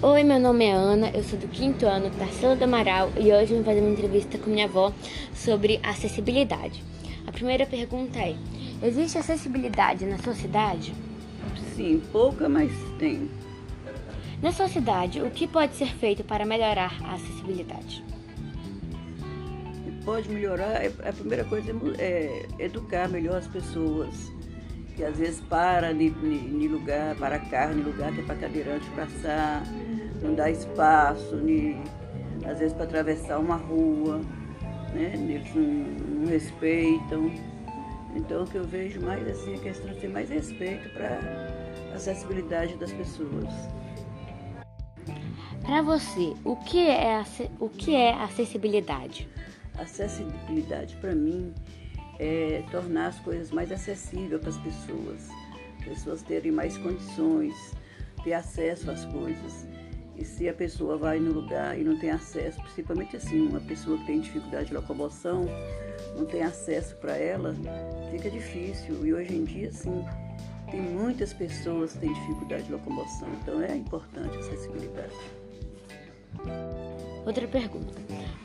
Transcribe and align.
Oi, 0.00 0.22
meu 0.22 0.38
nome 0.38 0.64
é 0.64 0.70
Ana, 0.70 1.10
eu 1.10 1.24
sou 1.24 1.36
do 1.36 1.48
quinto 1.48 1.84
ano, 1.84 2.08
Tarsila 2.16 2.54
do 2.54 2.62
Amaral, 2.62 3.10
e 3.18 3.32
hoje 3.32 3.52
vim 3.52 3.64
fazer 3.64 3.80
uma 3.80 3.90
entrevista 3.90 4.38
com 4.38 4.48
minha 4.48 4.66
avó 4.66 4.92
sobre 5.34 5.80
acessibilidade. 5.82 6.84
A 7.26 7.32
primeira 7.32 7.66
pergunta 7.66 8.16
é: 8.20 8.36
existe 8.80 9.18
acessibilidade 9.18 10.06
na 10.06 10.16
sua 10.18 10.34
cidade? 10.34 10.94
Sim, 11.74 12.00
pouca, 12.12 12.48
mas 12.48 12.70
tem. 12.96 13.28
Na 14.40 14.52
sua 14.52 14.68
cidade, 14.68 15.20
o 15.20 15.32
que 15.32 15.48
pode 15.48 15.74
ser 15.74 15.92
feito 15.96 16.22
para 16.22 16.46
melhorar 16.46 16.96
a 17.02 17.14
acessibilidade? 17.14 18.04
Pode 20.04 20.28
melhorar, 20.28 20.80
é, 20.80 20.92
a 21.04 21.12
primeira 21.12 21.42
coisa 21.42 21.72
é 21.98 22.46
educar 22.60 23.08
melhor 23.08 23.38
as 23.38 23.48
pessoas 23.48 24.30
que 24.98 25.04
às 25.04 25.16
vezes 25.16 25.40
para 25.42 25.92
em 25.92 26.66
lugar, 26.66 27.14
para 27.14 27.38
carro, 27.38 27.78
em 27.78 27.82
lugar 27.82 28.12
que 28.12 28.20
é 28.20 28.24
para 28.24 28.34
cadeirante 28.34 28.90
passar, 28.90 29.62
não 30.20 30.34
dá 30.34 30.50
espaço, 30.50 31.36
ni, 31.36 31.80
às 32.44 32.58
vezes 32.58 32.72
para 32.72 32.82
atravessar 32.82 33.38
uma 33.38 33.54
rua, 33.54 34.20
né? 34.92 35.12
Eles 35.14 35.54
não, 35.54 35.62
não, 35.62 36.26
respeitam. 36.26 37.30
Então 38.16 38.42
o 38.42 38.46
que 38.48 38.56
eu 38.56 38.64
vejo 38.64 39.00
mais 39.00 39.24
assim 39.28 39.52
é 39.52 39.56
a 39.56 39.60
questão 39.60 39.88
de 39.92 40.00
ter 40.00 40.08
mais 40.08 40.28
respeito 40.30 40.88
para 40.92 41.20
a 41.92 41.94
acessibilidade 41.94 42.74
das 42.76 42.92
pessoas. 42.92 43.54
Para 45.62 45.80
você, 45.80 46.34
o 46.44 46.56
que 46.56 46.88
é 46.88 47.22
o 47.60 47.68
que 47.68 47.94
é 47.94 48.14
acessibilidade? 48.14 49.28
Acessibilidade 49.78 50.96
para 50.96 51.14
mim 51.14 51.54
é, 52.18 52.62
tornar 52.70 53.08
as 53.08 53.18
coisas 53.20 53.50
mais 53.50 53.70
acessíveis 53.70 54.40
para 54.40 54.50
as 54.50 54.58
pessoas, 54.58 55.28
pessoas 55.84 56.22
terem 56.22 56.52
mais 56.52 56.76
condições, 56.76 57.54
ter 58.24 58.32
acesso 58.32 58.90
às 58.90 59.04
coisas. 59.06 59.66
E 60.16 60.24
se 60.24 60.48
a 60.48 60.52
pessoa 60.52 60.96
vai 60.96 61.20
no 61.20 61.32
lugar 61.32 61.78
e 61.78 61.84
não 61.84 61.96
tem 61.96 62.10
acesso, 62.10 62.60
principalmente 62.62 63.16
assim, 63.16 63.40
uma 63.40 63.60
pessoa 63.60 63.96
que 63.98 64.06
tem 64.06 64.20
dificuldade 64.20 64.66
de 64.66 64.74
locomoção, 64.74 65.46
não 66.16 66.26
tem 66.26 66.42
acesso 66.42 66.96
para 66.96 67.16
ela, 67.16 67.54
fica 68.10 68.28
difícil. 68.28 69.06
E 69.06 69.14
hoje 69.14 69.36
em 69.36 69.44
dia, 69.44 69.68
assim, 69.68 70.04
tem 70.70 70.80
muitas 70.80 71.32
pessoas 71.32 71.92
que 71.92 72.00
têm 72.00 72.12
dificuldade 72.12 72.64
de 72.64 72.72
locomoção, 72.72 73.28
então 73.40 73.62
é 73.62 73.76
importante 73.76 74.36
a 74.36 74.40
acessibilidade. 74.40 75.14
Outra 77.28 77.46
pergunta. 77.46 77.92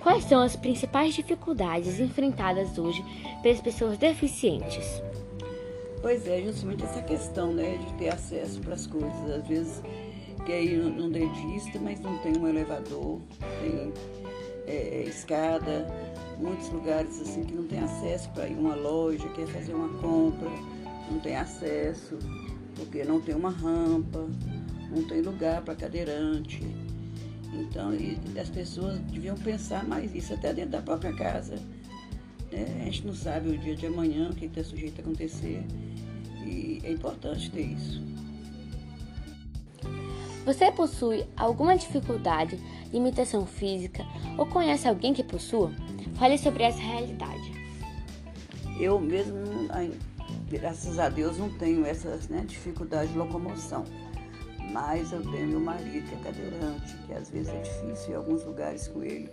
Quais 0.02 0.26
são 0.26 0.42
as 0.42 0.58
principais 0.58 1.14
dificuldades 1.14 2.02
enfrentadas 2.02 2.78
hoje 2.78 3.02
pelas 3.42 3.62
pessoas 3.62 3.98
deficientes? 3.98 5.02
Pois 6.02 6.28
é, 6.28 6.42
justamente 6.42 6.84
essa 6.84 7.02
questão, 7.02 7.54
né, 7.54 7.78
de 7.78 7.94
ter 7.94 8.10
acesso 8.10 8.60
para 8.60 8.74
as 8.74 8.86
coisas. 8.86 9.32
Às 9.32 9.48
vezes 9.48 9.82
quer 10.46 10.62
ir 10.62 10.84
num 10.84 11.10
dentista, 11.10 11.80
mas 11.80 12.02
não 12.02 12.18
tem 12.18 12.38
um 12.38 12.46
elevador, 12.46 13.22
tem 13.62 13.94
é, 14.68 15.04
escada, 15.08 15.88
muitos 16.38 16.68
lugares 16.68 17.22
assim 17.22 17.46
que 17.46 17.56
não 17.56 17.66
tem 17.66 17.80
acesso 17.80 18.30
para 18.32 18.50
ir 18.50 18.56
uma 18.56 18.76
loja, 18.76 19.30
quer 19.30 19.48
fazer 19.48 19.74
uma 19.74 19.88
compra, 20.02 20.50
não 21.10 21.22
tem 21.22 21.38
acesso, 21.38 22.20
porque 22.76 23.06
não 23.06 23.22
tem 23.22 23.34
uma 23.34 23.50
rampa, 23.50 24.28
não 24.92 25.04
tem 25.08 25.22
lugar 25.22 25.62
para 25.62 25.74
cadeirante. 25.74 26.83
Então, 27.60 27.92
as 28.40 28.50
pessoas 28.50 29.00
deviam 29.00 29.36
pensar 29.38 29.88
mais 29.88 30.14
isso 30.16 30.34
até 30.34 30.54
dentro 30.54 30.72
da 30.72 30.82
própria 30.82 31.14
casa. 31.14 31.56
Né? 32.52 32.82
A 32.82 32.86
gente 32.86 33.06
não 33.06 33.14
sabe 33.14 33.50
o 33.50 33.58
dia 33.58 33.76
de 33.76 33.86
amanhã, 33.86 34.30
o 34.30 34.36
que 34.36 34.46
está 34.46 34.64
sujeito 34.64 35.00
a 35.00 35.02
acontecer. 35.02 35.64
E 36.46 36.82
é 36.84 36.92
importante 36.92 37.50
ter 37.52 37.62
isso. 37.62 38.02
Você 40.46 40.72
possui 40.72 41.26
alguma 41.38 41.78
dificuldade, 41.78 42.60
limitação 42.92 43.46
física 43.46 44.06
ou 44.38 44.46
conhece 44.46 44.88
alguém 44.88 45.14
que 45.14 45.24
possua? 45.24 45.72
Fale 46.16 46.38
sobre 46.38 46.64
essa 46.64 46.80
realidade. 46.80 47.54
Eu 48.78 49.00
mesmo, 49.00 49.38
graças 50.50 51.00
a 51.00 51.08
Deus, 51.08 51.38
não 51.38 51.50
tenho 51.50 51.86
essa 51.86 52.20
né, 52.30 52.44
dificuldade 52.46 53.12
de 53.12 53.18
locomoção. 53.18 53.86
Mas 54.74 55.12
eu 55.12 55.22
tenho 55.22 55.48
meu 55.50 55.60
marido 55.60 56.10
que 56.10 56.16
é 56.16 56.18
cadeirante, 56.18 56.98
que 57.06 57.14
às 57.14 57.30
vezes 57.30 57.54
é 57.54 57.62
difícil 57.62 58.14
em 58.14 58.16
alguns 58.16 58.44
lugares 58.44 58.88
com 58.88 59.04
ele. 59.04 59.30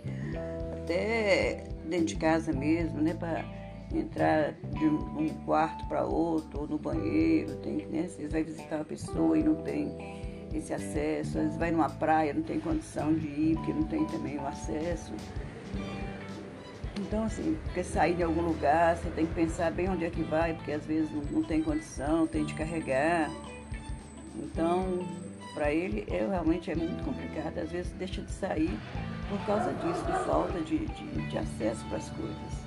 Até 0.71 1.63
dentro 1.85 2.05
de 2.05 2.15
casa 2.15 2.53
mesmo, 2.53 3.01
né? 3.01 3.15
Para 3.15 3.43
entrar 3.91 4.53
de 4.53 4.85
um 4.85 5.27
quarto 5.45 5.83
para 5.87 6.05
outro, 6.05 6.61
ou 6.61 6.67
no 6.67 6.77
banheiro, 6.77 7.55
tem, 7.57 7.87
né? 7.87 8.07
Você 8.07 8.27
vai 8.27 8.43
visitar 8.43 8.75
uma 8.77 8.85
pessoa 8.85 9.37
e 9.37 9.43
não 9.43 9.55
tem 9.55 9.97
esse 10.53 10.73
acesso, 10.73 11.37
às 11.37 11.43
vezes 11.45 11.57
vai 11.57 11.71
numa 11.71 11.89
praia, 11.89 12.33
não 12.33 12.43
tem 12.43 12.59
condição 12.59 13.13
de 13.13 13.27
ir, 13.27 13.55
porque 13.55 13.73
não 13.73 13.83
tem 13.83 14.05
também 14.05 14.37
o 14.37 14.45
acesso. 14.45 15.11
Então, 16.99 17.23
assim, 17.23 17.57
porque 17.63 17.83
sair 17.83 18.13
de 18.13 18.21
algum 18.21 18.41
lugar, 18.41 18.95
você 18.95 19.09
tem 19.09 19.25
que 19.25 19.33
pensar 19.33 19.71
bem 19.71 19.89
onde 19.89 20.05
é 20.05 20.09
que 20.09 20.21
vai, 20.21 20.53
porque 20.53 20.71
às 20.71 20.85
vezes 20.85 21.09
não, 21.11 21.23
não 21.31 21.43
tem 21.43 21.63
condição, 21.63 22.27
tem 22.27 22.45
de 22.45 22.53
carregar. 22.53 23.31
Então, 24.35 24.99
para 25.53 25.71
ele 25.71 26.05
é, 26.09 26.25
realmente 26.27 26.71
é 26.71 26.75
muito 26.75 27.03
complicado, 27.03 27.57
às 27.57 27.71
vezes 27.71 27.91
deixa 27.93 28.21
de 28.21 28.31
sair 28.31 28.77
por 29.29 29.39
causa 29.45 29.73
disso, 29.73 30.03
de 30.05 30.25
falta 30.25 30.59
de, 30.61 30.85
de, 30.85 31.29
de 31.29 31.37
acesso 31.37 31.85
para 31.85 31.97
as 31.97 32.09
coisas. 32.09 32.61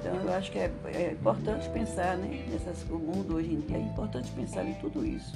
Então 0.00 0.14
eu 0.16 0.32
acho 0.34 0.52
que 0.52 0.58
é, 0.58 0.70
é, 0.86 1.12
importante 1.12 1.68
pensar, 1.70 2.16
né? 2.18 2.46
Nessas, 2.50 2.82
o 2.90 2.98
mundo 2.98 3.36
hoje 3.36 3.52
em 3.52 3.60
dia 3.60 3.78
é 3.78 3.80
importante 3.80 4.30
pensar 4.32 4.64
em 4.64 4.74
tudo 4.74 5.04
isso. 5.04 5.32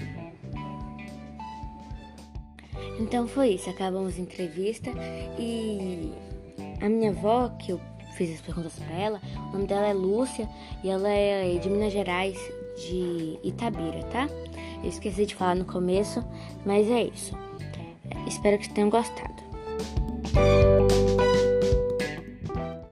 Então 3.01 3.27
foi 3.27 3.51
isso, 3.51 3.71
acabamos 3.71 4.19
a 4.19 4.21
entrevista 4.21 4.91
e 5.39 6.13
a 6.83 6.89
minha 6.89 7.11
avó, 7.11 7.49
que 7.51 7.73
eu 7.73 7.81
fiz 8.17 8.35
as 8.35 8.41
perguntas 8.41 8.75
para 8.75 8.95
ela, 8.95 9.21
o 9.49 9.53
nome 9.53 9.67
dela 9.67 9.87
é 9.87 9.93
Lúcia 9.93 10.49
e 10.83 10.91
ela 10.91 11.09
é 11.09 11.57
de 11.59 11.71
Minas 11.71 11.93
Gerais, 11.93 12.37
de 12.77 13.39
Itabira, 13.43 14.03
tá? 14.05 14.29
Eu 14.83 14.89
esqueci 14.89 15.27
de 15.27 15.35
falar 15.35 15.55
no 15.55 15.65
começo, 15.65 16.25
mas 16.65 16.91
é 16.91 17.05
isso. 17.05 17.37
Espero 18.27 18.59
que 18.59 18.69
tenham 18.71 18.91
gostado. 18.91 19.43